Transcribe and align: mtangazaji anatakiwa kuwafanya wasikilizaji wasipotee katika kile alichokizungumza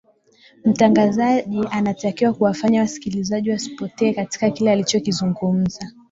mtangazaji 0.65 1.67
anatakiwa 1.71 2.33
kuwafanya 2.33 2.81
wasikilizaji 2.81 3.51
wasipotee 3.51 4.13
katika 4.13 4.49
kile 4.49 4.71
alichokizungumza 4.71 5.91